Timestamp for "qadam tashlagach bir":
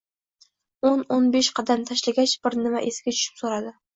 1.59-2.57